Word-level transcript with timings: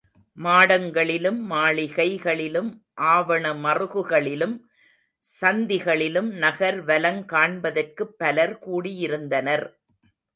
மாடங்களிலும் 0.37 1.41
மாளிகைகளிலும் 1.49 2.69
ஆவணமறுகுகளிலும் 3.01 4.55
சந்திகளிலும் 5.23 6.29
நகர் 6.37 6.85
வலங் 6.85 7.21
காண்பதற்குப் 7.25 8.15
பலர் 8.17 8.55
கூடியிருந்தனர். 8.67 9.65